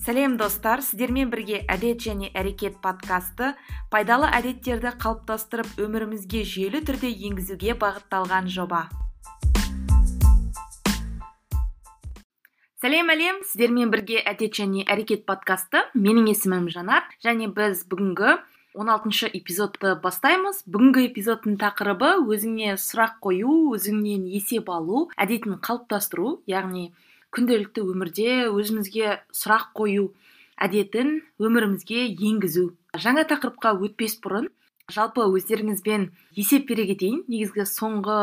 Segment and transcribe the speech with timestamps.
[0.00, 0.80] сәлем достар.
[0.80, 3.52] Сіздермен бірге әдет және әрекет подкасты
[3.92, 8.86] пайдалы әдеттерді қалыптастырып өмірімізге жүйелі түрде енгізуге бағытталған жоба.
[12.80, 13.42] Сәлем әлем.
[13.44, 18.38] Сіздермен бірге әдет және әрекет подкасты менің есімім жанар және біз бүгінгі
[18.72, 20.62] 16 эпизодты бастаймыз.
[20.64, 26.88] Бүгінгі эпизодтың тақырыбы өзіңе сұрақ қою өзіңнен есеп алу әдетін қалыптастыру яғни
[27.34, 30.10] күнделікті өмірде өзімізге сұрақ қою
[30.60, 32.70] әдетін өмірімізге енгізу.
[32.94, 34.50] Жаңа тақырыпқа өтпес бұрын
[34.90, 37.22] жалпы өздеріңізбен есеп бере кетейін.
[37.30, 38.18] Негізгі соңғы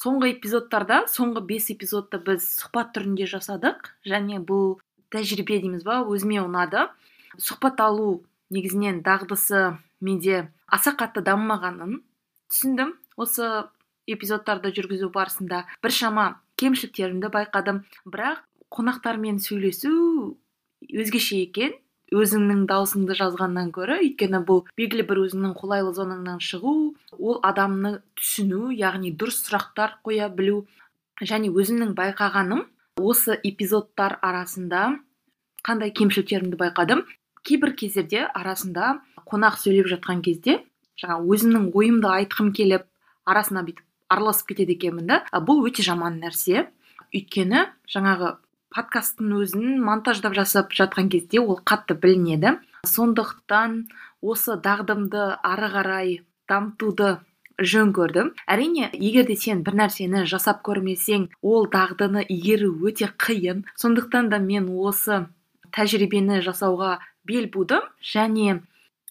[0.00, 3.90] соңғы эпизодтарда соңғы бес эпизодты біз сұхбат түрінде жасадық.
[4.06, 4.78] Және бұл
[5.12, 6.86] тәжірибе дейміз ба өзіме ұнады.
[7.36, 8.22] Сұхбат алу
[8.54, 12.00] негізінен дағдысы менде аса қатты дамымағанын
[12.50, 12.94] түсіндім.
[13.20, 13.50] Осы
[14.10, 17.84] эпизодтарды жүргізу барысында біршама кемшіліктерімді байқадым.
[18.04, 20.36] Бірақ қонақтармен сөйлесу
[20.86, 21.72] өзгеше екен.
[22.10, 26.72] Өзіңнің даусыңды жазғаннан гөрі өйткені бұл белгілі бір өзіңнің қолайлы зонаңнан шығу
[27.14, 30.64] ол адамны түсіну яғни дұрыс сұрақтар қоя білу
[31.22, 32.64] және өзімнің байқағаным
[32.98, 34.98] осы эпизодтар арасында
[35.62, 37.04] қандай кемшіліктерімді байқадым.
[37.46, 38.96] Кейбір кездерде арасында
[39.30, 40.58] қонақ сөйлеп жатқан кезде
[41.00, 42.90] жаңа өзімнің ойымды айтқым келіп
[43.24, 45.22] арасына бүйтіп араласып кетеді екенмін да.
[45.32, 46.66] Бұл өте жаман нәрсе.
[47.14, 48.34] Өйткені жаңағы
[48.74, 52.58] подкасттың өзін монтаждап жасап жатқан кезде ол қатты білінеді.
[52.86, 53.86] Сондықтан
[54.20, 56.14] осы дағдымды ары қарай
[56.50, 57.18] дамытуды
[57.60, 58.32] жөн көрдім.
[58.48, 63.64] Әрине егер де сен бір нәрсені жасап көрмесең ол дағдыны игеру өте қиын.
[63.76, 65.26] Сондықтан да мен осы
[65.74, 68.60] тәжірибені жасауға бел будым және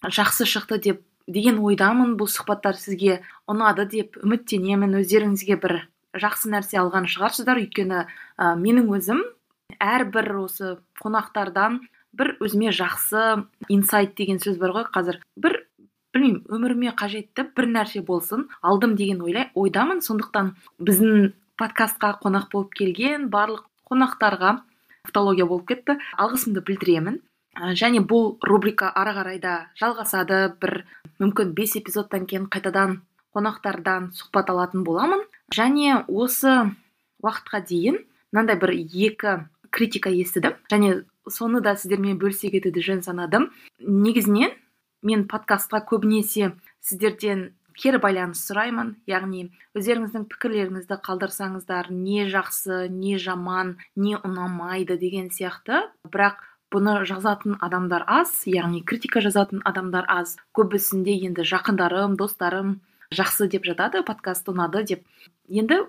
[0.02, 4.98] жақсы шықты деп деген ойдамын бұл сұхбаттар сізге ұнады деп үміттенемін.
[5.00, 5.76] Өздеріңізге бір
[6.18, 7.60] жақсы нәрсе алған шығарсыздар.
[7.62, 9.22] Өйткені ә, менің өзім
[9.78, 11.80] әрбір осы қонақтардан
[12.16, 15.20] бір өзіме жақсы инсайт деген сөз бар ғой қазір.
[15.38, 15.62] Бір
[16.14, 20.02] білмеймін өміріме қажетті бір нәрсе болсын алдым деген ойлай ойдамын.
[20.02, 24.58] Сондықтан біздің подкастқа қонақ болып келген барлық қонақтарға
[25.06, 25.98] автология болып кетті.
[26.18, 27.20] Алғысымды білдіремін.
[27.56, 30.56] Және бұл рубрика ары қарай да жалғасады.
[30.60, 30.84] Бір
[31.20, 33.00] мүмкін бес эпизодтан кейін қайтадан
[33.34, 35.24] қонақтардан сұхбат алатын боламын.
[35.54, 36.72] Және осы
[37.22, 38.00] уақытқа дейін
[38.32, 39.36] мынандай бір екі
[39.70, 40.56] критика естідім.
[40.70, 43.50] Және соны да сіздермен бөлісе кетуді жөн санадым.
[43.80, 44.54] Негізінен
[45.02, 47.50] мен подкастқа көбінесе сіздерден
[47.80, 48.94] кері байланыс сұраймын.
[49.08, 55.86] Яғни өздеріңіздің пікірлеріңізді қалдырсаңыздар не жақсы не жаман не ұнамайды деген сияқты.
[56.10, 60.36] Бірақ бұны жазатын адамдар аз яғни критика жазатын адамдар аз.
[60.56, 62.78] Көбісінде енді жақындарым достарым
[63.10, 65.02] жақсы деп жатады подкаст ұнады деп.
[65.50, 65.82] Енді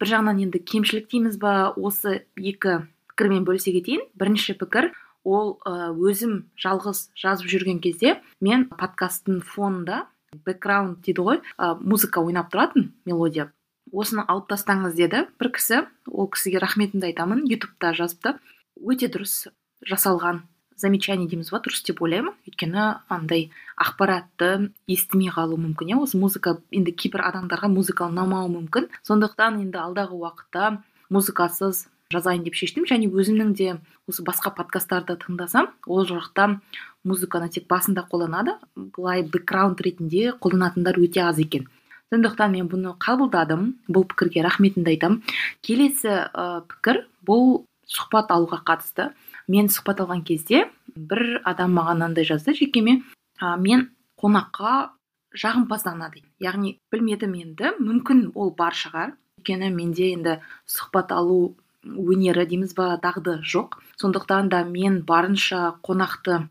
[0.00, 1.70] бір жағынан енді кемшілік дейміз ба?
[1.76, 2.84] Осы екі
[3.14, 4.02] пікірмен бөлісе кетейін.
[4.18, 4.90] Бірінші пікір
[5.24, 10.04] ол өзім жалғыз жазып жүрген кезде мен подкасттың фонында
[10.44, 13.52] бэкграунд дейді ғой ә, музыка ойнап тұратын мелодия.
[13.92, 15.84] Осыны алып тастаңыз деді бір кісі.
[16.10, 17.44] Ол кісіге рахметімді айтамын.
[17.46, 18.34] Ютубта жазыпты.
[18.74, 19.46] Өте дұрыс.
[19.88, 20.42] Жасалған
[20.76, 23.48] замечание дейміз ба дұрыс деп ойлаймын өйткені андай
[23.80, 25.98] ақпаратты естімей қалуы мүмкін иә.
[26.02, 28.88] Осы музыка енді кейбір адамдарға музыка ұнамауы мүмкін.
[29.06, 30.78] Сондықтан енді алдағы уақытта
[31.14, 32.88] музыкасыз жазайын деп шештім.
[32.90, 33.76] Және өзімнің де
[34.10, 36.58] осы басқа подкасттарды тыңдасам ол жақта
[37.04, 41.68] музыканы тек басында қолданады былай бэкграунд ретінде қолданатындар өте аз екен.
[42.12, 45.22] Сондықтан мен бұны қабылдадым бұл пікірге рахметімді айтамын
[45.64, 49.10] келесі ә, пікір бұл сұхбат алуға қатысты.
[49.48, 53.00] Мен сұхбат алған кезде бір адам маған мынандай жазды жекеме
[53.40, 53.90] ә, мен
[54.20, 54.94] қонаққа
[55.34, 59.14] жағымпаздана дейді яғни білмедім енді мүмкін ол бар шығар.
[59.40, 60.38] Өйткені менде енді
[60.70, 63.80] сұхбат алу өнері дейміз ба дағды жоқ.
[64.00, 66.46] Сондықтан да мен барынша қонақты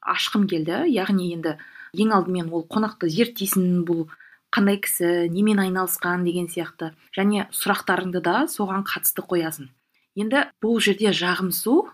[0.00, 0.82] ашқым келді.
[0.90, 1.58] Яғни енді
[1.94, 4.08] ең алдымен ол қонақты зерттейсің бұл
[4.52, 6.92] қандай кісі немен айналысқан деген сияқты.
[7.16, 9.70] Және сұрақтарыңды да соған қатысты қоясың.
[10.16, 11.86] Енді бұл жерде жағымсу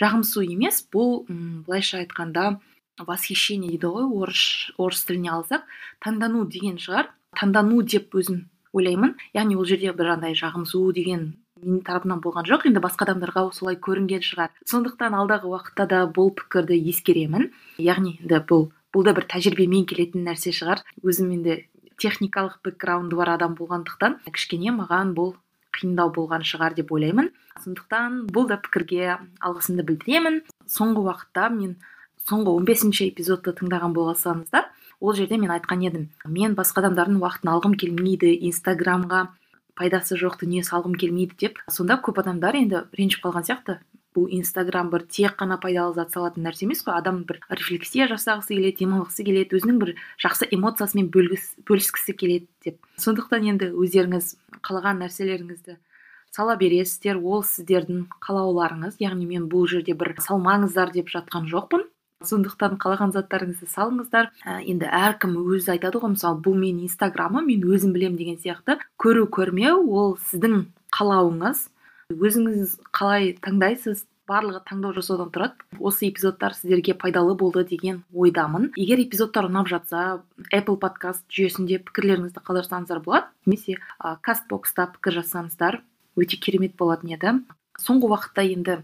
[0.00, 2.58] жағымсу емес бұл м былайша айтқанда
[2.98, 5.64] восхищение дейді ғой орыс орыс тіліне алсақ
[6.04, 7.10] таңдану деген шығар.
[7.36, 9.16] Таңдану деп өзім ойлаймын.
[9.36, 12.66] Яғни ол жерде бір андай жағымсу деген менің тарапымнан болған жоқ.
[12.68, 14.52] Енді басқа адамдарға солай көрінген шығар.
[14.68, 17.50] Сондықтан алдағы уақытта да бұл пікірді ескеремін.
[17.78, 20.80] Яғни енді бұл бұл да бір тәжірибемен келетін нәрсе шығар.
[21.04, 21.64] Өзім енді
[22.00, 25.34] техникалық бэкграунды бар адам болғандықтан кішкене маған бұл
[25.76, 27.30] қиындау болған шығар деп ойлаймын.
[27.64, 30.40] Сондықтан бұл да пікірге алғысымды білдіремін.
[30.66, 31.76] Соңғы уақытта мен
[32.26, 34.70] соңғы 15 бесінші эпизодты тыңдаған болсаңыздар
[35.00, 36.08] ол жерде мен айтқан едім.
[36.26, 39.26] Мен басқа адамдардың уақытын алғым келмейді инстаграмға
[39.76, 41.60] пайдасы жоқ дүние салғым келмейді деп.
[41.70, 43.78] Сонда көп адамдар енді ренжіп қалған сияқты.
[44.16, 46.96] Бұл инстаграм бір тек қана пайдалы зат салатын нәрсе емес қой.
[46.96, 52.80] Адам бір рефлексия жасағысы келеді демалғысы келеді өзінің бір жақсы эмоциясымен бөліскісі келеді деп.
[52.96, 54.32] Сондықтан енді өздеріңіз
[54.64, 55.76] қалаған нәрселеріңізді
[56.36, 58.98] сала бересіздер ол сіздердің қалауларыңыз.
[59.00, 61.86] Яғни мен бұл жерде бір салмаңыздар деп жатқан жоқпын.
[62.24, 64.30] Сондықтан қалаған заттарыңызды салыңыздар.
[64.44, 68.78] Ә, енді әркім өзі айтады ғой мысалы бұл менің инстаграмым мен өзім білем деген сияқты.
[69.00, 70.66] Көру көрмеу ол сіздің
[70.96, 71.68] қалауыңыз.
[72.12, 74.04] Өзіңіз қалай таңдайсыз?
[74.26, 75.54] Барлығы таңдау жасаудан тұрады.
[75.78, 78.72] Осы эпизодтар сіздерге пайдалы болды деген ойдамын.
[78.74, 83.30] Егер эпизодтар ұнап жатса apple подкаст жүйесінде пікірлеріңізді қалдырсаңыздар болады.
[83.46, 83.78] Немесе
[84.26, 85.78] кастбокста пікір жазсаңыздар
[86.18, 87.36] өте керемет болатын еді.
[87.78, 88.80] Соңғы уақытта енді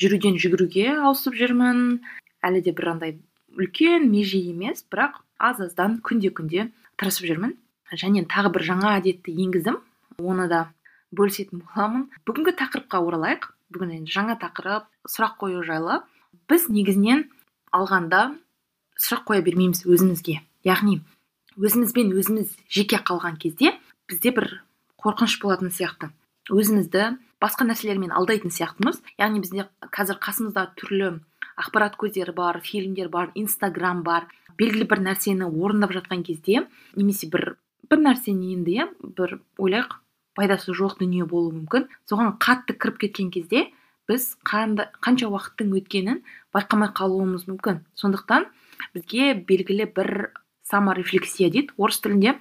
[0.00, 2.00] жүруден жүгіруге ауысып жүрмін.
[2.40, 3.18] Әлі де бір андай
[3.52, 7.52] үлкен меже емес бірақ аз аздан күнде күнде тырысып жүрмін.
[7.92, 9.82] Және тағы бір жаңа әдетті енгіздім.
[10.16, 10.70] Оны да
[11.16, 12.06] бөлісетін боламын.
[12.28, 13.48] Бүгінгі тақырыпқа оралайық.
[13.72, 16.00] Бүгін енді жаңа тақырып сұрақ қою жайлы.
[16.46, 17.26] Біз негізінен
[17.74, 18.36] алғанда
[19.00, 20.40] сұрақ қоя бермейміз өзімізге.
[20.66, 21.00] Яғни
[21.56, 23.74] өзімізбен өзіміз жеке қалған кезде
[24.08, 24.48] бізде бір
[25.02, 26.10] қорқыныш болатын сияқты.
[26.52, 29.02] Өзімізді басқа нәрселермен алдайтын сияқтымыз.
[29.18, 31.16] Яғни бізде қазір қасымызда түрлі
[31.56, 34.28] ақпарат көздері бар фильмдер бар инстаграм бар.
[34.56, 37.56] Белгілі бір нәрсені орындап жатқан кезде немесе бір
[37.90, 39.98] бір нәрсені енді иә бір ойлайық.
[40.36, 41.88] Пайдасы жоқ дүние болуы мүмкін.
[42.08, 43.70] Соған қатты кіріп кеткен кезде
[44.06, 46.22] біз қанда, қанша уақыттың өткенін
[46.54, 47.82] байқамай қалуымыз мүмкін.
[47.98, 48.46] Сондықтан
[48.94, 50.30] бізге белгілі бір
[50.66, 52.36] саморефлексия дейді орыс тілінде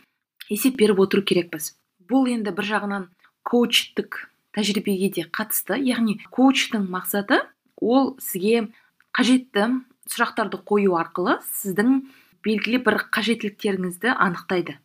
[0.50, 1.74] есеп беріп отыру керекпіз.
[2.06, 3.08] Бұл енді бір жағынан
[3.48, 5.80] коучтік тәжірибеге де қатысты.
[5.82, 7.42] Яғни коучтың мақсаты
[7.82, 8.68] ол сізге
[9.16, 9.82] қажетті
[10.12, 12.04] сұрақтарды қою арқылы сіздің
[12.46, 14.78] белгілі бір қажеттіліктеріңізді анықтайды.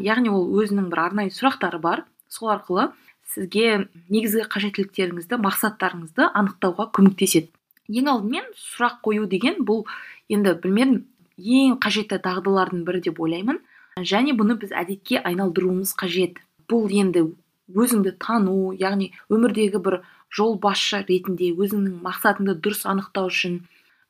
[0.00, 2.06] Яғни ол өзінің бір арнайы сұрақтары бар.
[2.32, 2.88] Сол арқылы
[3.32, 7.52] сізге негізгі қажеттіліктеріңізді мақсаттарыңызды анықтауға көмектеседі.
[7.92, 9.84] Ең алдымен сұрақ қою деген бұл
[10.32, 11.02] енді білмедім
[11.36, 13.60] ең қажетті дағдылардың бірі деп ойлаймын.
[14.00, 16.40] Және бұны біз әдетке айналдыруымыз қажет.
[16.68, 17.26] Бұл енді
[17.72, 20.00] өзіңді тану яғни өмірдегі бір
[20.32, 23.60] жол басшы ретінде өзіңнің мақсатыңды дұрыс анықтау үшін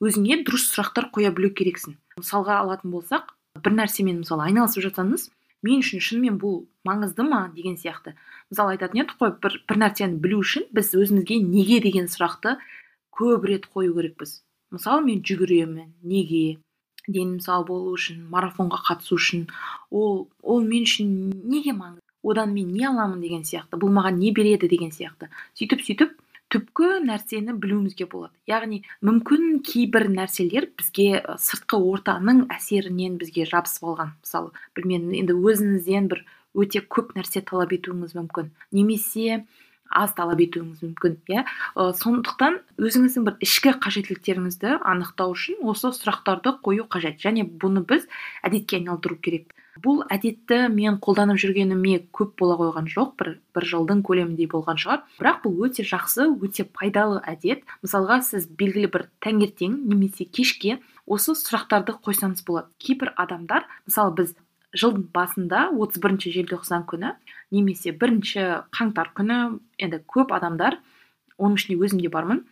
[0.02, 1.96] өзіңе дұрыс сұрақтар қоя білу керексің.
[2.18, 5.28] Мысалға алатын болсақ бір нәрсемен мысалы айналысып жатсаңыз
[5.62, 8.14] мен үшін шынымен бұл маңызды ма деген сияқты.
[8.50, 12.56] Мысалы айтатын едік қой бір, бір нәрсені білу үшін біз өзімізге неге деген сұрақты
[13.14, 14.40] көп рет қою керекпіз.
[14.74, 16.58] Мысалы мен жүгіремін неге?
[17.06, 19.46] Денім сау болу үшін марафонға қатысу үшін.
[19.90, 21.08] Ол ол мен үшін
[21.44, 22.02] неге маңызды?
[22.22, 25.28] Одан мен не аламын деген сияқты бұл маған не береді деген сияқты.
[25.58, 26.14] Сөйтіп сөйтіп
[26.52, 28.34] түпкі нәрсені білуімізге болады.
[28.50, 34.12] Яғни мүмкін кейбір нәрселер бізге сыртқы ортаның әсерінен бізге жабысып алған.
[34.20, 38.52] Мысалы білмедім енді өзіңізден бір өте көп нәрсе талап етуіңіз мүмкін.
[38.76, 39.44] Немесе
[39.92, 41.44] аз талап етуіңіз мүмкін иә?
[41.76, 47.20] Сондықтан өзіңіздің бір ішкі қажеттіліктеріңізді анықтау үшін осы сұрақтарды қою қажет.
[47.20, 48.08] Және бұны біз
[48.44, 49.52] әдетке айналдыру керек.
[49.80, 55.02] Бұл әдетті мен қолданып жүргеніме көп бола қойған жоқ бір бір жылдың көлеміндей болған шығар.
[55.20, 57.64] Бірақ бұл өте жақсы өте пайдалы әдет.
[57.80, 62.68] Мысалға сіз белгілі бір таңертең немесе кешке осы сұрақтарды қойсаңыз болады.
[62.78, 64.34] Кейбір адамдар мысалы біз
[64.76, 67.12] жылдың басында 31 бірінші желтоқсан күні
[67.52, 69.38] немесе бірінші қаңтар күні
[69.78, 70.78] енді көп адамдар
[71.38, 72.44] оның ішінде өзім де бармын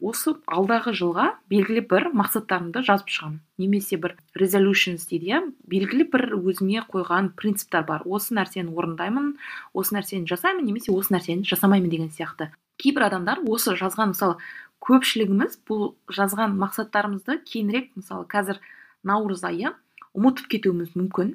[0.00, 5.40] осы алдағы жылға белгілі бір мақсаттарымды жазып шығамын немесе бір резолюшнс дейді иә?
[5.66, 8.04] Белгілі бір өзіме қойған принциптер бар.
[8.06, 9.34] Осы нәрсені орындаймын
[9.74, 12.52] осы нәрсені жасаймын немесе осы нәрсені жасамаймын деген сияқты.
[12.78, 14.38] Кейбір адамдар осы жазған мысалы
[14.86, 18.62] көпшілігіміз бұл жазған мақсаттарымызды кейінірек мысалы қазір
[19.02, 19.74] наурыз айы
[20.14, 21.34] ұмытып кетуіміз мүмкін.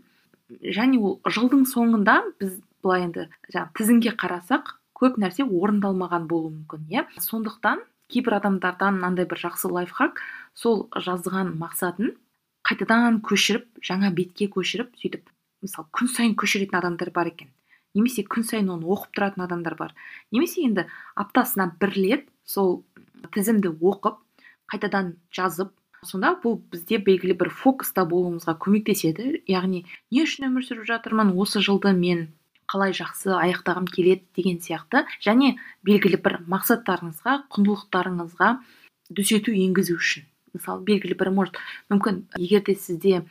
[0.64, 6.88] Және ол жылдың соңында біз былай енді жаңағы тізімге қарасақ көп нәрсе орындалмаған болуы мүмкін
[6.92, 7.08] иә?
[7.20, 10.22] Сондықтан кейбір адамдардан мынандай бір жақсы лайфхак.
[10.54, 12.14] Сол жазған мақсатын
[12.68, 15.30] қайтадан көшіріп жаңа бетке көшіріп сөйтіп
[15.66, 17.50] мысалы күн сайын көшіретін адамдар бар екен.
[17.94, 19.94] Немесе күн сайын оны оқып тұратын адамдар бар.
[20.32, 22.84] Немесе енді аптасына бір рет сол
[23.36, 24.20] тізімді оқып
[24.72, 29.44] қайтадан жазып сонда бұл бізде белгілі бір фокуста болуымызға көмектеседі.
[29.48, 31.36] Яғни не үшін өмір сүріп жатырмын?
[31.38, 32.28] Осы жылды мен
[32.70, 35.06] қалай жақсы аяқтағым келеді деген сияқты.
[35.24, 35.56] Және
[35.86, 38.50] белгілі бір мақсаттарыңызға құндылықтарыңызға
[39.14, 40.28] түзету енгізу үшін.
[40.54, 41.58] Мысалы белгілі бір может
[41.90, 43.24] мүмкін егер де сізде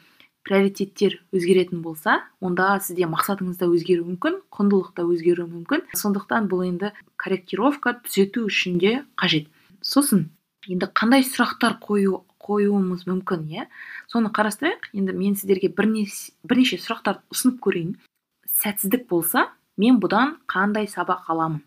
[0.43, 5.87] приоритеттер өзгеретін болса онда сізде мақсатыңыз да өзгеруі мүмкін құндылық та өзгеруі мүмкін.
[5.95, 9.47] Сондықтан бұл енді корректировка түзету үшін де қажет.
[9.83, 10.29] Сосын
[10.69, 13.69] енді қандай сұрақтар қою қоюымыз мүмкін иә?
[14.11, 14.91] Соны қарастырайық.
[14.99, 17.95] Енді мен сіздерге бірнеше, бірнеше сұрақтар ұсынып көрейін.
[18.63, 21.63] Сәтсіздік болса мен бұдан қандай сабақ аламын?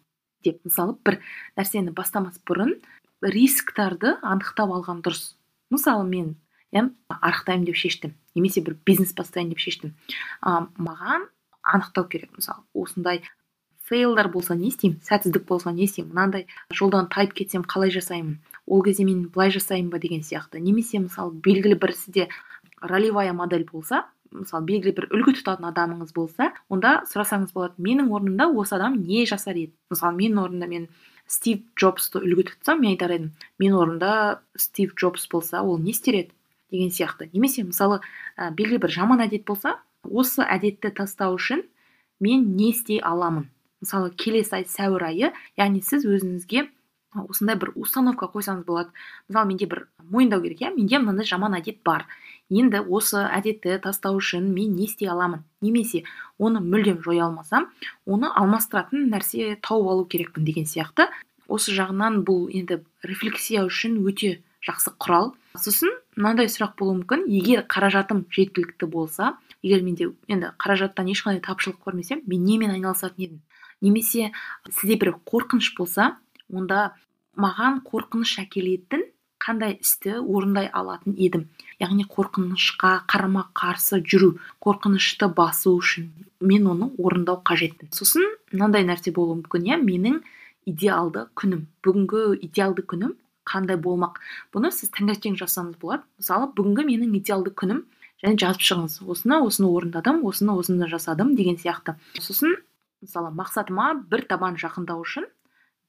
[0.46, 1.20] деп мысалы бір
[1.58, 2.75] нәрсені бастамас бұрын
[3.25, 5.34] рисктарды анықтап алған дұрыс.
[5.74, 6.36] Мысалы мен
[6.75, 9.96] иә арықтаймын деп шештім немесе бір бизнес бастайын деп шештім.
[10.42, 11.28] А, маған
[11.64, 12.36] анықтау керек.
[12.38, 13.24] Мысалы осындай
[13.90, 18.84] фейлдар болса не істеймін сәтсіздік болса не істеймін мынандай жолдан тайып кетсем қалай жасаймын ол
[18.84, 20.60] кезде мен былай жасаймын ба деген сияқты.
[20.60, 22.30] Немесе мысалы белгілі бір сізде
[22.82, 28.48] ролевая модель болса мысалы белгілі бір үлгі тұтатын адамыңыз болса онда сұрасаңыз болады менің орнымда
[28.51, 29.74] осы адам не жасар еді?
[29.94, 30.88] Мысалы менің орнымда мен
[31.27, 34.12] стив джобсты үлгі тұтсам мен айтар едім менің орнымда
[34.58, 36.32] стив джобс болса ол не істер еді?
[36.72, 37.29] Деген сияқты.
[37.34, 38.01] Немесе мысалы
[38.38, 41.63] ә, белгілі бір жаман әдет болса осы әдетті тастау үшін
[42.20, 43.50] мен не істей аламын?
[43.82, 46.67] Мысалы келесі ай сәуір айы яғни сіз өзіңізге
[47.24, 48.92] осындай бір установка қойсаңыз болады.
[49.30, 50.72] Мысалы менде бір мойындау керек иә?
[50.76, 52.06] Менде мынандай жаман әдет бар.
[52.50, 55.44] Енді осы әдетті тастау үшін мен не істей аламын?
[55.62, 56.04] Немесе
[56.38, 57.72] оны мүлдем жоя алмасам
[58.06, 61.08] оны алмастыратын нәрсе тауып алу керекпін деген сияқты.
[61.48, 65.34] Осы жағынан бұл енді рефлексия үшін өте жақсы құрал.
[65.58, 67.26] Сосын мынандай сұрақ болуы мүмкін.
[67.30, 73.42] Егер қаражатым жеткілікті болса егер менде енді қаражаттан ешқандай тапшылық көрмесем мен немен айналысатын едім?
[73.82, 74.32] Немесе
[74.70, 76.16] сізде бір қорқыныш болса
[76.54, 76.94] онда
[77.40, 79.06] маған қорқыныш әкелетін
[79.46, 81.50] қандай істі орындай алатын едім?
[81.82, 86.10] Яғни қорқынышқа қарама қарсы жүру қорқынышты басу үшін
[86.40, 90.22] мен оны орындау қажетпін сосын мынандай нәрсе болуы мүмкін иә менің
[90.66, 91.68] идеалды күнім.
[91.86, 94.18] Бүгінгі идеалды күнім қандай болмақ?
[94.54, 96.04] Бұны сіз таңертең жазсаңыз болады.
[96.18, 97.84] Мысалы бүгінгі менің идеалды күнім
[98.24, 99.00] және жазып шығыңыз.
[99.06, 102.00] Осыны осыны орындадым осыны осыны жасадым деген сияқты.
[102.18, 102.56] Сосын
[103.04, 105.30] мысалы мақсатыма бір табан жақындау үшін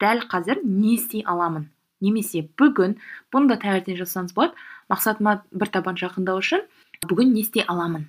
[0.02, 1.68] дәл қазір не істей аламын?
[2.04, 2.98] Немесе бүгін
[3.32, 4.54] бұны да таңертең жазсаңыз болады
[4.92, 6.64] мақсатыма бір табан жақындау үшін
[7.08, 8.08] бүгін не істей аламын?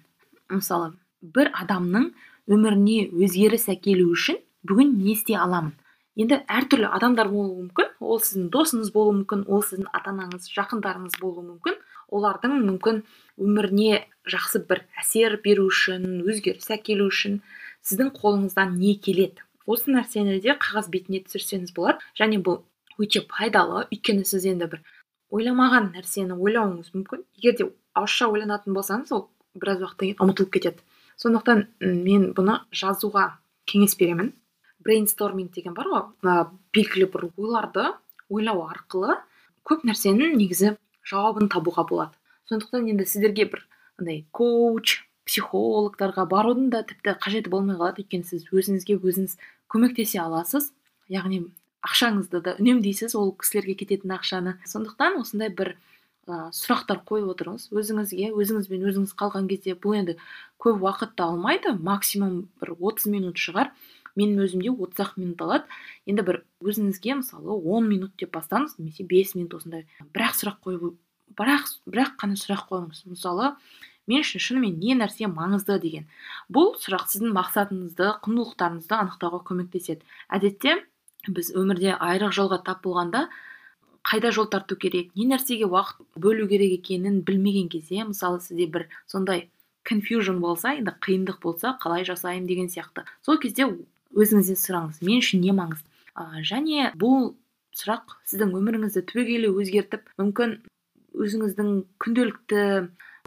[0.51, 2.11] Мысалы бір адамның
[2.51, 5.75] өміріне өзгеріс әкелу үшін бүгін не істей аламын?
[6.17, 7.91] Енді әртүрлі адамдар болуы мүмкін.
[8.01, 11.77] Ол сіздің досыңыз болуы мүмкін ол сіздің ата анаңыз жақындарыңыз болуы мүмкін.
[12.09, 13.03] Олардың мүмкін
[13.37, 17.37] өміріне жақсы бір әсер беру үшін өзгеріс әкелу үшін
[17.85, 19.45] сіздің қолыңыздан не келеді?
[19.67, 22.01] Осы нәрсені де қағаз бетіне түсірсеңіз болады.
[22.17, 22.63] Және бұл
[22.97, 24.81] өте пайдалы өйткені сіз енді бір
[25.35, 27.23] ойламаған нәрсені ойлауыңыз мүмкін.
[27.37, 30.83] Егер де ауызша ойланатын болсаңыз ол біраз уақыттан кейін ұмытылып кетеді.
[31.19, 33.37] Сондықтан мен бұны жазуға
[33.69, 34.31] кеңес беремін.
[34.85, 36.45] Брейнсторминг деген бар ғой.
[36.73, 37.89] Белгілі бір ойларды
[38.29, 39.17] ойлау арқылы
[39.67, 40.75] көп нәрсенің негізі
[41.07, 42.15] жауабын табуға болады.
[42.47, 43.65] Сондықтан енді сіздерге бір
[43.99, 49.35] андай коуч психологтарға барудың да тіпті қажеті болмай қалады өйткені сіз өзіңізге өзіңіз
[49.71, 50.71] көмектесе аласыз.
[51.11, 51.43] Яғни
[51.85, 54.57] ақшаңызды да үнемдейсіз ол кісілерге кететін ақшаны.
[54.67, 55.75] Сондықтан осындай бір
[56.27, 57.69] ә, сұрақтар қойып отырыңыз.
[57.75, 60.17] Өзіңізге өзіңізбен өзіңіз қалған кезде бұл енді
[60.63, 61.75] көп уақытты алмайды.
[61.75, 63.71] Максимум бір 30 минут шығар.
[64.17, 65.67] Менің өзімде отыз ақ минут алады.
[66.09, 69.85] Енді бір өзіңізге мысалы 10 минут деп бастаңыз немесе 5 минут осындай.
[70.15, 70.95] Бірақ сұрақ қойып
[71.37, 73.03] бірақ бірақ қана сұрақ қойыңыз.
[73.11, 73.53] Мысалы
[74.07, 76.07] мен үшін шынымен не нәрсе маңызды деген.
[76.53, 80.05] Бұл сұрақ сіздің мақсатыңызды құндылықтарыңызды анықтауға көмектеседі.
[80.31, 80.77] Әдетте
[81.27, 83.27] біз өмірде айрық жолға тап болғанда
[84.07, 88.87] қайда жол тарту керек не нәрсеге уақыт бөлу керек екенін білмеген кезде мысалы сізде бір
[89.07, 89.49] сондай
[89.87, 93.03] конфьюжн болса енді қиындық болса қалай жасаймын деген сияқты.
[93.25, 93.67] Сол кезде
[94.15, 97.35] өзіңізден сұраңыз мен үшін не маңызды ә, және бұл
[97.75, 100.57] сұрақ сіздің өміріңізді түбегейлі өзгертіп мүмкін
[101.17, 101.73] өзіңіздің
[102.03, 102.63] күнделікті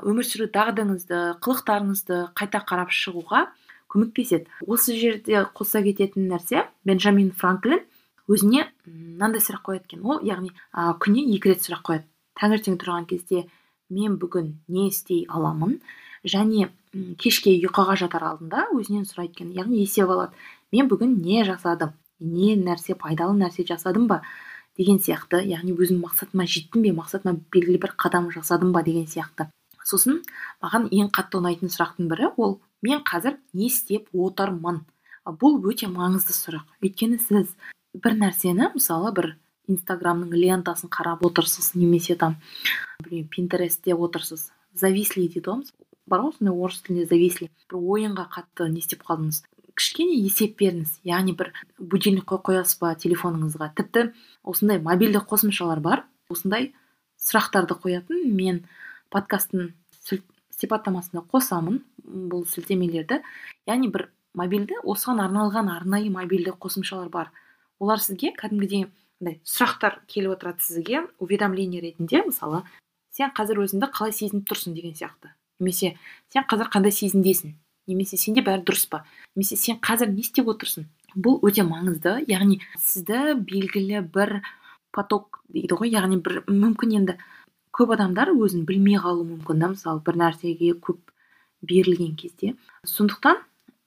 [0.07, 3.47] өмір сүру дағдыңызды қылықтарыңызды қайта қарап шығуға
[3.91, 4.47] көмектеседі.
[4.67, 7.83] Осы жерде қоса кететін нәрсе бенджамин франклин
[8.29, 10.05] өзіне мынандай сұрақ қояды екен.
[10.05, 12.07] Ол яғни ә, күніне екі рет сұрақ қояды.
[12.41, 13.47] Таңертең тұрған кезде
[13.91, 15.81] мен бүгін не істей аламын?
[16.25, 16.69] және
[17.19, 19.53] кешке ұйқыға жатар алдында өзінен сұрайды екен.
[19.57, 20.37] Яғни есеп алады.
[20.73, 21.95] Мен бүгін не жасадым?
[22.21, 24.23] Не нәрсе пайдалы нәрсе жасадым ба?
[24.79, 25.43] деген сияқты.
[25.45, 26.93] Яғни өзімнің мақсатыма жеттім бе?
[26.97, 28.83] Мақсатыма белгілі бір қадам жасадым ба?
[28.83, 29.49] Деген сияқты.
[29.91, 30.23] Сосын
[30.63, 34.85] маған ең қатты ұнайтын сұрақтың бірі ол мен қазір не істеп отырмын?
[35.27, 36.65] Бұл өте маңызды сұрақ.
[36.83, 37.53] Өйткені сіз
[37.95, 39.35] бір нәрсені мысалы бір
[39.71, 42.39] инстаграмның лентасын қарап отырсыз немесе там
[43.05, 44.51] білмеймін пинтерестте отырсыз.
[44.75, 45.65] Зависли дейді ғой
[46.11, 47.51] бар ғой сондай орыс тілінде зависли.
[47.71, 49.43] Бір ойынға қатты не істеп қалдыңыз?
[49.79, 51.01] Кішкене есеп беріңіз.
[51.07, 53.71] Яғни бір будильник қоясыз ба телефоныңызға?
[53.79, 54.11] Тіпті
[54.43, 56.05] осындай мобильді қосымшалар бар.
[56.31, 56.73] Осындай
[57.21, 58.65] сұрақтарды қоятын мен
[59.15, 61.81] подкасттың сипаттамасына қосамын
[62.31, 63.21] бұл сілтемелерді.
[63.69, 67.31] Яғни бір мобильді осыған арналған арнайы мобильді қосымшалар бар.
[67.81, 68.87] Олар сізге кәдімгідей
[69.21, 72.23] мындай сұрақтар келіп отырады сізге уведомление ретінде.
[72.27, 72.63] Мысалы
[73.15, 74.75] сен қазір өзіңді қалай сезініп тұрсың?
[74.75, 75.35] деген сияқты.
[75.61, 75.97] Немесе
[76.33, 77.55] сен қазір қандай сезімдесің?
[77.91, 79.05] Немесе сенде бәрі дұрыс па?
[79.37, 80.87] Немесе сен қазір не істеп отырсың?
[81.17, 82.21] Бұл өте маңызды.
[82.31, 84.41] Яғни сізді белгілі бір
[84.95, 87.19] поток дейді ғой яғни бір мүмкін енді
[87.77, 91.15] көп адамдар өзін білмей қалуы мүмкін да мысалы бір нәрсеге көп
[91.63, 92.57] берілген кезде.
[92.87, 93.41] Сондықтан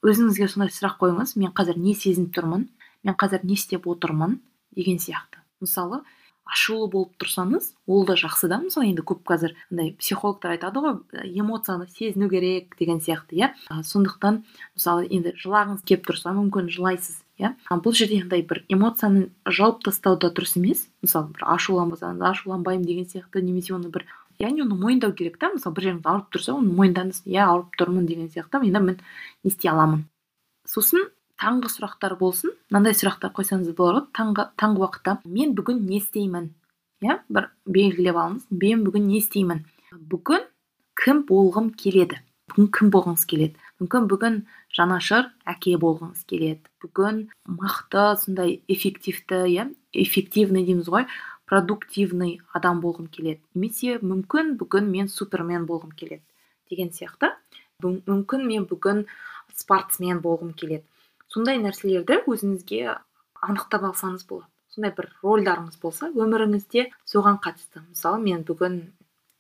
[0.04, 2.68] өзіңізге сондай сұрақ қойыңыз мен қазір не сезініп тұрмын?
[3.04, 4.40] Мен қазір не істеп отырмын?
[4.76, 5.42] деген сияқты.
[5.62, 6.02] Мысалы
[6.44, 8.60] ашулы болып тұрсаңыз ол да жақсы да.
[8.64, 13.52] Мысалы енді көп қазір андай психологтар айтады ғой эмоцияны сезіну керек деген сияқты иә.
[13.70, 14.44] Сондықтан
[14.76, 17.23] мысалы енді жылағыңыз келіп тұрса мүмкін жылайсыз.
[17.40, 17.54] Иә?
[17.70, 20.86] Бұл жерде андай бір эмоцияны жауып тастау да дұрыс емес.
[21.06, 24.06] Мысалы бір ашуланбасаңыз ашуланбаймын деген сияқты немесе оны бір
[24.40, 25.52] яғни оны мойындау керек та.
[25.54, 27.24] Мысалы бір жеріңіз ауырып тұрса оны мойындаңыз.
[27.26, 28.64] Иә ауырып тұрмын деген сияқты.
[28.64, 29.00] Енді мен
[29.44, 30.06] не істей аламын.
[30.68, 31.08] Сосын
[31.42, 32.54] таңғы сұрақтар болсын.
[32.72, 34.04] Мынандай сұрақтар қойсаңыз болады.
[34.04, 36.52] Ғой таңғы таңғы уақытта мен бүгін не істеймін?
[37.04, 38.48] Иә бір белгілеп алыңыз.
[38.50, 39.66] Мен бүгін не істеймін?
[39.92, 40.48] Бүгін
[41.00, 42.22] кім болғым келеді?
[42.54, 43.63] Бүгін кім болғыңыз келеді?
[43.84, 44.36] Мүмкін бүгін
[44.72, 46.64] жанашыр әке болғыңыз келеді.
[46.80, 47.18] Бүгін
[47.52, 51.08] мықты сондай эффективті иә эффективный дейміз ғой
[51.50, 53.42] продуктивный адам болғым келеді.
[53.54, 56.24] Немесе мүмкін бүгін мен супермен болғым келеді
[56.72, 57.34] деген сияқты.
[57.84, 59.04] Мүмкін мен бүгін
[59.54, 60.86] спортсмен болғым келеді.
[61.28, 62.96] Сондай нәрселерді өзіңізге
[63.44, 64.50] анықтап алсаңыз болады.
[64.74, 67.84] Сондай бір рольдарыңыз болса өміріңізде соған қатысты.
[67.90, 68.80] Мысалы мен бүгін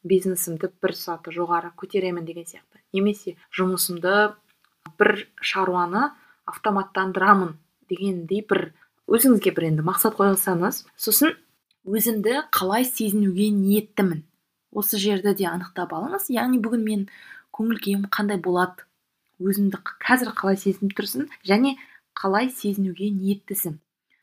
[0.03, 2.72] бизнесімді бір саты жоғары көтеремін деген сияқты.
[2.93, 4.33] Немесе жұмысымды
[4.99, 6.11] бір шаруаны
[6.49, 7.55] автоматтандырамын
[7.89, 8.69] дегендей бір
[9.07, 11.33] өзіңізге бір енді мақсат қойсаңыз сосын
[11.83, 14.23] өзімді қалай сезінуге ниеттімін?
[14.73, 16.27] осы жерді де анықтап алыңыз.
[16.33, 17.05] Яғни бүгін мен
[17.55, 18.85] көңіл күйім қандай болады?
[19.43, 21.27] Өзіңді қазір қалай сезініп тұрсың?
[21.45, 21.75] Және
[22.17, 23.77] қалай сезінуге ниеттісің?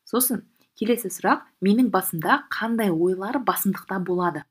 [0.08, 0.44] Сосын
[0.78, 4.44] келесі сұрақ менің басымда қандай ойлар басымдықта болады?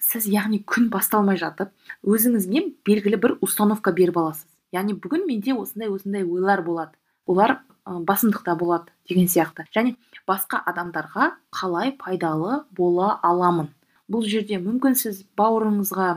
[0.00, 4.46] Сіз яғни күн басталмай жатып өзіңізге белгілі бір установка беріп аласыз.
[4.72, 6.96] Яғни бүгін менде осындай осындай ойлар болады.
[7.26, 9.66] Олар басымдықта болады деген сияқты.
[9.74, 9.96] Және
[10.28, 13.70] басқа адамдарға қалай пайдалы бола аламын?
[14.10, 16.08] Бұл жерде мүмкін сіз бауырыңызға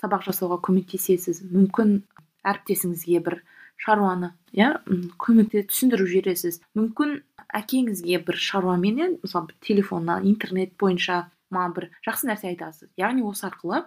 [0.00, 2.00] сабақ жасауға көмектесесіз мүмкін
[2.46, 3.40] әріптесіңізге бір
[3.80, 4.72] шаруаны иә
[5.20, 6.60] көмекте түсіндіріп жібересіз.
[6.78, 7.20] Мүмкін
[7.60, 12.90] әкеңізге бір шаруаменен мысалы телефоннан интернет бойынша ма бір жақсы нәрсе айтасыз.
[13.00, 13.84] Яғни осы арқылы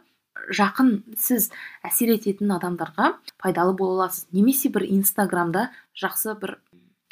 [0.54, 1.50] жақын сіз
[1.86, 4.28] әсер ететін адамдарға пайдалы бола аласыз.
[4.32, 6.58] Немесе бір инстаграмда жақсы бір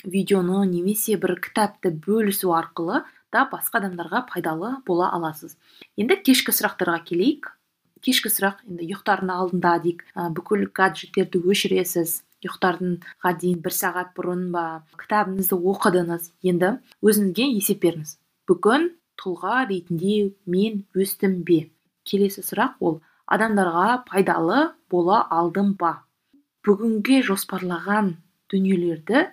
[0.03, 5.55] видеоны немесе бір кітапты бөлісу арқылы да басқа адамдарға пайдалы бола аласыз.
[5.97, 7.53] Енді кешкі сұрақтарға келейік.
[8.01, 10.03] Кешкі сұрақ енді ұйықтардың алдында дейік.
[10.35, 12.23] Бүкіл гаджеттерді өшіресіз?
[12.41, 14.63] Ұйықтарға дейін бір сағат бұрын ба?
[14.97, 16.31] Кітабыңызды оқыдыңыз?
[16.41, 16.73] Енді
[17.05, 18.15] өзіңізге есеп беріңіз.
[18.49, 18.89] Бүгін
[19.21, 21.69] тұлға ретінде мен өстім бе?
[22.07, 22.99] Келесі сұрақ ол
[23.31, 26.01] адамдарға пайдалы бола алдым ба?
[26.65, 28.15] Бүгінге жоспарлаған
[28.51, 29.27] дүниелерді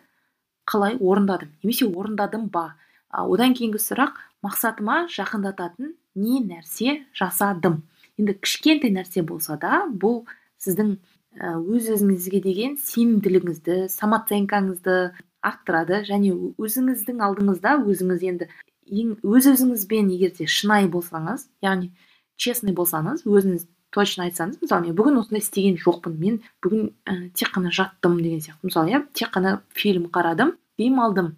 [0.69, 1.53] қалай орындадым?
[1.63, 2.75] Немесе орындадым ба?
[3.11, 7.83] Одан кейінгі сұрақ мақсатыма жақындататын не нәрсе жасадым?
[8.19, 10.25] Енді кішкентай нәрсе болса да бұл
[10.61, 10.97] сіздің
[11.39, 14.97] өз өзіңізге деген сенімділігіңізді самооценкаңызды
[15.45, 18.49] арттырады және өзіңіздің алдыңызда өзіңіз енді
[18.89, 21.91] ең өз өзіңізбен егер де шынайы болсаңыз яғни
[22.37, 27.53] честный болсаңыз өзіңіз точно айтсаңыз мысалы мен бүгін осындай істеген жоқпын мен бүгін ә, тек
[27.55, 28.69] қана жаттым деген сияқты.
[28.69, 31.37] Мысалы иә тек қана фильм қарадым демалдым.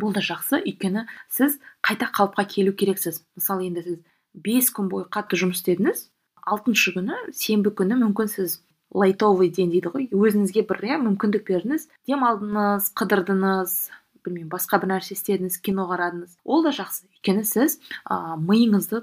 [0.00, 0.62] Бұл да жақсы.
[0.64, 3.22] Өйткені сіз қайта қалыпқа келу керексіз.
[3.36, 3.98] Мысалы енді сіз
[4.34, 6.08] бес күн бойы қатты жұмыс істедіңіз
[6.42, 8.60] алтыншы күні сенбі күні мүмкін сіз
[8.92, 10.08] лайтовый день дейді ғой.
[10.10, 11.86] Өзіңізге бір иә мүмкіндік бердіңіз.
[12.08, 13.76] Демалдыңыз қыдырдыңыз
[14.24, 16.38] білмеймін басқа бір нәрсе істедіңіз кино қарадыңыз.
[16.44, 17.08] Ол да жақсы.
[17.12, 19.02] өйткені сіз ә, миыңызды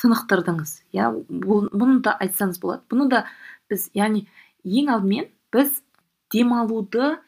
[0.00, 0.72] тынықтырдыңыз.
[0.94, 2.82] Иә бұны да айтсаңыз болады.
[2.90, 3.24] Бұны да
[3.70, 4.26] біз яғни
[4.64, 5.82] ең алдымен біз
[6.32, 7.18] демалуды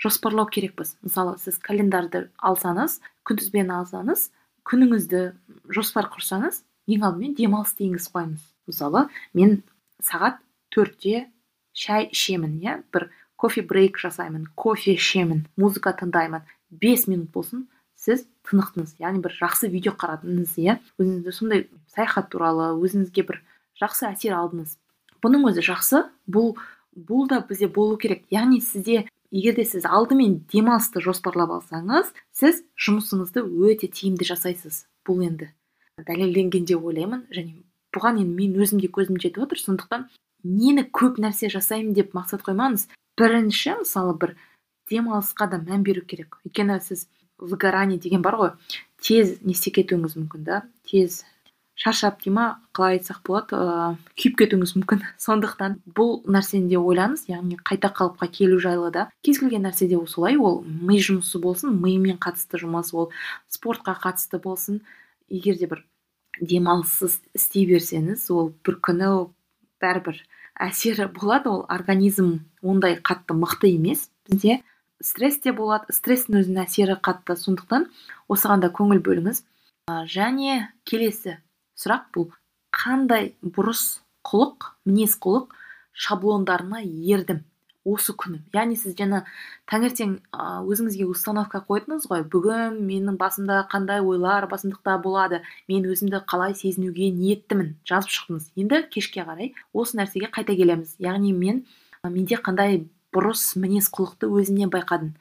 [0.00, 0.96] жоспарлау керекпіз.
[1.02, 4.30] Мысалы сіз календарды алсаңыз күнтізбені алсаңыз
[4.68, 5.24] күніңізді
[5.74, 8.46] жоспар құрсаңыз ең алдымен демалыс дейіңіз қойыңыз.
[8.70, 9.62] Мысалы мен
[10.04, 11.26] сағат төртте
[11.72, 12.80] шай ішемін иә.
[12.92, 16.44] Бір кофе брейк жасаймын кофе ішемін музыка тыңдаймын.
[16.70, 17.66] Бес минут болсын
[18.00, 18.96] сіз тынықтыңыз.
[19.02, 20.78] Яғни бір жақсы видео қарадыңыз иә.
[21.00, 23.40] Өзіңізді сондай саяхат туралы өзіңізге бір
[23.80, 24.76] жақсы әсер алдыңыз.
[25.20, 26.04] Бұның өзі жақсы.
[26.30, 26.54] Бұл
[26.96, 28.24] бұл да бізде болу керек.
[28.32, 34.86] Яғни сізде егер де сіз алдымен демалысты жоспарлап алсаңыз сіз жұмысыңызды өте тиімді жасайсыз.
[35.06, 35.50] Бұл енді
[36.00, 37.26] дәлелденген деп ойлаймын.
[37.30, 37.60] Және
[37.94, 39.60] бұған енді мен өзім де көзім жетіп отыр.
[39.60, 40.08] Сондықтан
[40.42, 42.88] нені көп нәрсе жасаймын деп мақсат қоймаңыз.
[43.20, 44.36] Бірінші мысалы бір
[44.90, 46.38] демалысқа да мән беру керек.
[46.44, 48.50] Өйткені сіз выгорание деген бар ғой.
[49.00, 50.62] Тез не істеп кетуіңіз мүмкін да.
[50.88, 51.22] Тез
[51.80, 55.04] шаршап дей ма қалай айтсақ болады ыыы күйіп кетуіңіз мүмкін.
[55.26, 59.08] Сондықтан бұл нәрсені де ойлаңыз яғни қайта қалыпқа келу жайлы да.
[59.24, 63.10] Кез келген нәрседе солай ол ми жұмысы болсын мимен қатысты жұмыс ол
[63.48, 64.82] спортқа қатысты болсын.
[65.30, 65.84] Егер де бір
[66.40, 69.30] демалыссыз істей берсеңіз ол бір күні
[69.80, 70.20] бәрібір
[70.60, 71.48] әсері болады.
[71.48, 74.10] Ол организм ондай қатты мықты емес.
[74.28, 74.60] Бізде
[75.02, 77.36] стресс те болады стресстің өзінің әсері қатты.
[77.36, 77.88] Сондықтан
[78.30, 79.42] осыған да көңіл бөліңіз.
[80.06, 81.38] Және келесі
[81.80, 82.30] сұрақ бұл.
[82.70, 85.56] Қандай бұрыс құлық мінез құлық
[85.96, 87.40] шаблондарына ердім
[87.88, 88.42] осы күні?
[88.54, 89.24] Яғни сіз жаңа
[89.72, 90.12] таңертең
[90.70, 92.22] өзіңізге установка қойдыңыз ғой.
[92.30, 95.40] Бүгін менің басымда қандай ойлар басымдықта болады.
[95.66, 97.74] Мен өзімді қалай сезінуге ниеттімін?
[97.88, 98.52] Жазып шықтыңыз.
[98.60, 100.94] Енді кешке қарай осы нәрсеге қайта келеміз.
[101.00, 101.64] Яғни мен
[102.04, 102.84] менде қандай
[103.14, 105.14] бұрыс мінез құлықты өзімнен байқадым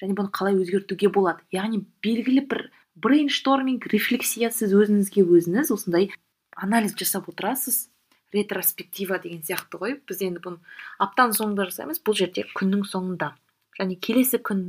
[0.00, 1.44] және бұны қалай өзгертуге болады?
[1.54, 6.10] Яғни белгілі бір брейншторминг рефлексия сіз өзіңізге өзіңіз осындай
[6.56, 7.88] анализ жасап отырасыз.
[8.34, 9.98] Ретроспектива деген сияқты ғой.
[10.08, 10.58] Біз енді бұны
[10.98, 13.34] аптаның соңында жасаймыз бұл жерде күннің соңында.
[13.78, 14.64] Және келесі күн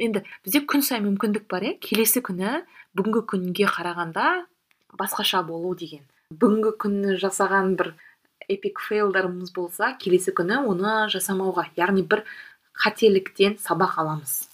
[0.00, 1.74] енді бізде күн сайын мүмкіндік бар иә?
[1.80, 2.62] Келесі күні
[2.96, 4.46] бүгінгі күнге қарағанда
[4.96, 6.06] басқаша болу деген.
[6.32, 7.92] Бүгінгі күні жасаған бір
[8.48, 12.24] эпик фейлдарымыз болса келесі күні оны жасамауға яғни бір
[12.78, 14.48] қателіктен сабақ аламыз.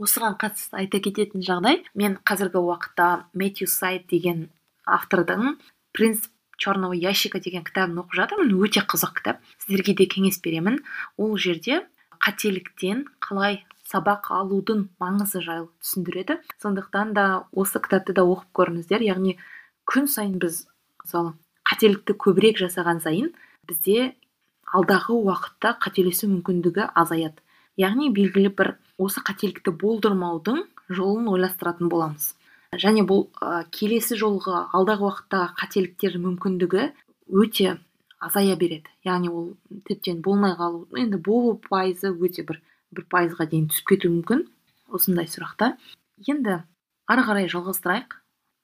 [0.00, 4.48] Осыған қатысты айта кететін жағдай мен қазіргі уақытта мэтью сайт деген
[4.88, 5.58] автордың
[5.92, 8.52] принцип черного ящика деген кітабын оқып жатырмын.
[8.64, 9.40] Өте қызық кітап.
[9.64, 10.80] Сіздерге де кеңес беремін.
[11.16, 11.82] Ол жерде
[12.20, 16.38] қателіктен қалай сабақ алудың маңызы жайлы түсіндіреді.
[16.62, 19.04] Сондықтан да осы кітапты да оқып көріңіздер.
[19.04, 19.38] Яғни
[19.88, 20.66] күн сайын біз
[21.02, 21.34] мысалы
[21.70, 23.30] қателікті көбірек жасаған сайын
[23.68, 24.12] бізде
[24.74, 27.38] алдағы уақытта қателесу мүмкіндігі азаяды.
[27.78, 32.34] Яғни белгілі бір осы қателікті болдырмаудың жолын ойластыратын боламыз.
[32.74, 36.90] Және бұл ә, келесі жолғы алдағы уақыттағы қателіктер мүмкіндігі
[37.30, 37.78] өте
[38.20, 38.90] азая береді.
[39.06, 39.48] Яғни ол
[39.88, 42.60] тіптен болмай қалу енді болу пайызы өте бір
[42.94, 44.44] бір пайызға дейін түсіп кетуі мүмкін
[44.90, 45.72] осындай сұрақта.
[46.28, 46.60] Енді
[47.10, 48.18] ары қарай жалғастырайық.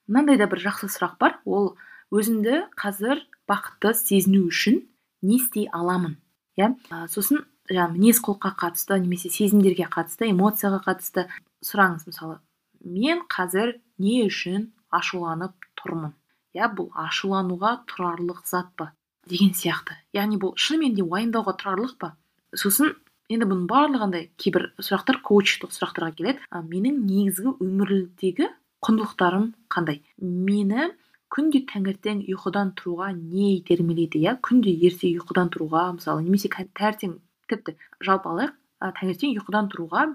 [0.07, 1.39] Мынандай да бір жақсы сұрақ бар.
[1.45, 1.73] Ол
[2.13, 4.81] өзімді қазір бақытты сезіну үшін
[5.21, 6.17] не істей аламын
[6.59, 6.73] иә?
[7.11, 11.27] Сосын жаңағы мінез құлыққа қатысты немесе сезімдерге қатысты эмоцияға қатысты
[11.65, 12.39] сұраңыз мысалы.
[12.83, 16.13] Мен қазір не үшін ашуланып тұрмын?
[16.55, 18.93] Иә бұл ашулануға тұрарлық зат па?
[19.27, 19.97] деген сияқты.
[20.15, 22.13] Яғни бұл шынымен де уайымдауға тұрарлық па?
[22.55, 22.93] Сосын
[23.31, 26.45] енді бұның барлығындай кейбір сұрақтар коучтық сұрақтарға келеді.
[26.71, 28.49] Менің негізгі өмірдегі
[28.85, 30.01] құндылықтарым қандай?
[30.21, 30.91] Мені
[31.33, 34.37] күнде таңертең ұйқыдан тұруға не итермелейді иә?
[34.43, 37.17] Күнде ерте ұйқыдан тұруға мысалы немесе таңертең
[37.51, 38.55] тіпті жалпы алайық
[38.99, 40.05] таңертең ұйқыдан тұруға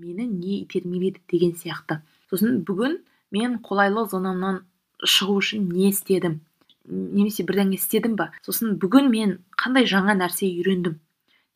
[0.00, 2.00] мені не итермелейді деген сияқты.
[2.30, 2.98] Сосын бүгін
[3.34, 4.62] мен қолайлы зонамнан
[5.04, 6.40] шығу үшін не істедім?
[6.88, 10.96] Немесе бірдеңе істедім ба сосын бүгін мен қандай жаңа нәрсе үйрендім?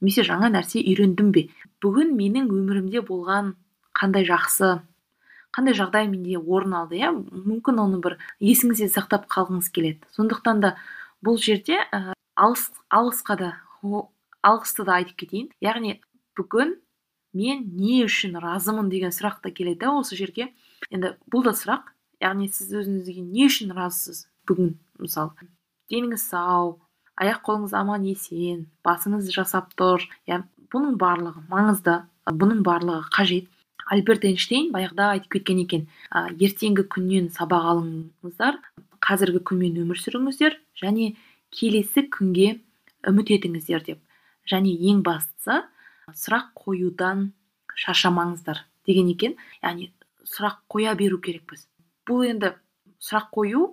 [0.01, 1.49] Немесе жаңа нәрсе үйрендім бе?
[1.83, 3.55] Бүгін менің өмірімде болған
[3.97, 4.79] қандай жақсы
[5.55, 7.13] қандай жағдай менде орын алды иә?
[7.13, 10.01] Мүмкін оны бір есіңізде сақтап қалғыңыз келеді.
[10.17, 10.75] Сондықтан да
[11.25, 13.51] бұл жерде ә, алыс алысқа да
[14.43, 15.49] алғысты да айтып кетейін.
[15.65, 15.99] Яғни
[16.39, 16.77] бүгін
[17.35, 20.53] мен не үшін разымын деген сұрақ та келеді осы жерге.
[20.91, 21.93] Енді бұл да сұрақ.
[22.23, 25.49] Яғни сіз өзіңізге не үшін разысыз бүгін мысалы?
[25.91, 26.79] Деніңіз сау
[27.19, 30.03] аяқ қолыңыз аман есен басыңыз жасап тұр.
[30.27, 33.47] Иә бұның барлығы маңызды бұның барлығы қажет.
[33.87, 38.59] Альберт эйнштейн баяғыда айтып кеткен екен ә, ертеңгі күннен сабақ алыңыздар
[39.05, 41.15] қазіргі күнмен өмір сүріңіздер және
[41.55, 42.59] келесі күнге
[43.09, 44.01] үміт етіңіздер деп.
[44.49, 45.63] Және ең бастысы
[46.09, 47.31] сұрақ қоюдан
[47.79, 49.37] шаршамаңыздар деген екен.
[49.63, 49.91] Яғни
[50.27, 51.67] сұрақ қоя беру керекпіз.
[52.09, 52.55] Бұл енді
[53.05, 53.69] сұрақ қою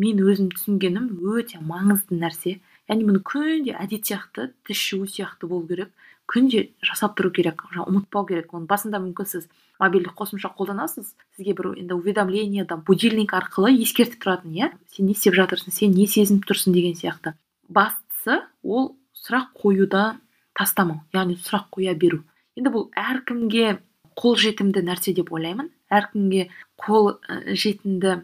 [0.00, 2.58] мен өзім түсінгенім өте маңызды нәрсе.
[2.88, 4.82] Яғни мұны күнде әдет сияқты тіс
[5.14, 5.92] сияқты болу керек.
[6.26, 8.52] Күнде жасап тұру керек ұмытпау керек.
[8.54, 9.46] Оны басында мүмкін сіз
[9.80, 14.70] мобильдік қосымша қолданасыз сізге бір енді уведомлениеда будильник арқылы ескертіп тұратын иә?
[14.92, 17.36] Сен не істеп жатырсың сен не сезініп тұрсың деген сияқты.
[17.68, 20.04] Бастысы ол сұрақ қоюда
[20.56, 22.22] тастамау яғни сұрақ қоя беру.
[22.56, 23.78] Енді бұл әркімге
[24.16, 25.70] қолжетімді нәрсе деп ойлаймын.
[25.92, 26.48] Әркімге
[26.80, 27.18] қол
[27.52, 28.22] жетімді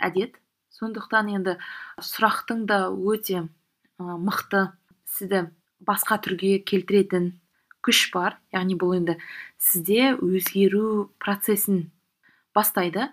[0.00, 0.38] әдет.
[0.78, 1.56] Сондықтан енді
[2.00, 3.44] сұрақтың да өте
[3.98, 4.68] мықты
[5.10, 5.48] сізді
[5.88, 7.32] басқа түрге келтіретін
[7.84, 8.36] күш бар.
[8.52, 9.16] Яғни бұл енді
[9.62, 11.88] сізде өзгеру процесін
[12.56, 13.08] бастайды.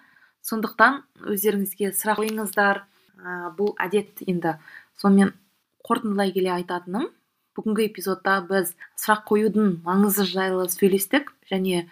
[0.45, 2.83] Сондықтан өздеріңізге сұрақ қойыңыздар.
[3.15, 4.57] Ә, бұл әдет енді
[4.99, 5.31] сонымен
[5.88, 7.07] қорытындылай келе айтатыным.
[7.55, 11.85] Бүгінгі эпизодта біз сұрақ қоюдың маңызы жайлы сөйлестік және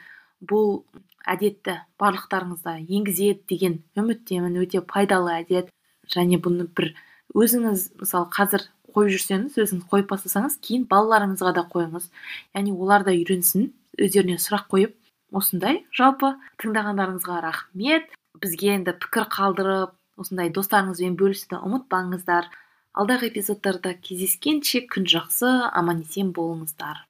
[0.44, 0.84] бұл
[1.24, 4.60] әдетті барлықтарыңызда енгізеді деген үміттемін.
[4.60, 5.72] Өте пайдалы әдет
[6.12, 6.92] және бұны бір
[7.34, 12.10] өзіңіз мысалы қазір қойып жүрсеңіз өзіңіз қойып бастасаңыз кейін балаларыңызға да қойыңыз.
[12.56, 14.96] Яғни олар да үйренсін өздеріне сұрақ қойып
[15.34, 18.12] осындай жалпы тыңдағандарыңызға рахмет.
[18.42, 22.50] Бізге енді пікір қалдырып осындай достарыңызбен бөлісуді ұмытпаңыздар.
[22.94, 27.06] Алдағы эпизодтарда кездескенше күн жақсы аман есен болыңыздар.